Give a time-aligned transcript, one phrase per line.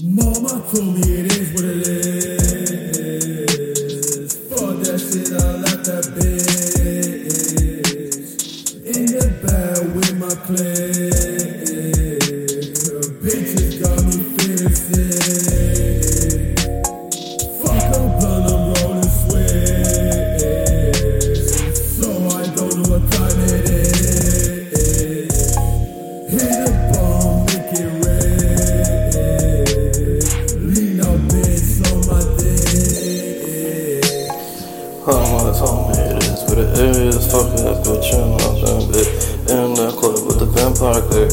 [0.00, 1.88] to me, it is what it
[2.98, 4.36] is.
[4.48, 6.38] Fuck that shit, I left that bitch.
[8.86, 11.18] In the bed with my clique.
[13.22, 15.07] Bitches got me feeling sick.
[35.08, 37.16] Mama told me it is what it is.
[37.32, 39.08] Fuck that bitch and all that bitch.
[39.48, 41.00] In the club with the vampire.
[41.08, 41.32] Hey.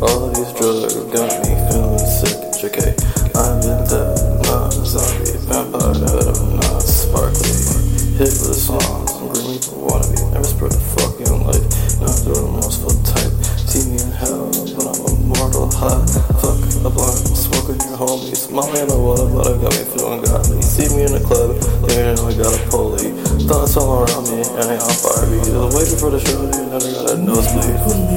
[0.00, 2.40] All of these drugs got me feeling sick.
[2.56, 2.96] JK.
[3.36, 5.36] I've been dead, not zombie.
[5.52, 7.52] Vampire head, I'm not sparkly.
[8.16, 10.32] Hit with the songs, I'm green for wannabe.
[10.32, 11.60] Never spread a fucking light.
[12.00, 13.49] Not the most for type.
[18.20, 18.50] Smoking your homies.
[18.52, 20.62] Mommy, I know what about got me feeling godly.
[20.62, 21.56] See me in the club,
[21.88, 23.12] thinking I got a pulley.
[23.46, 25.26] Thoughts all around me, and I on fire.
[25.26, 28.09] I was waiting for the show, and I got a nosebleed.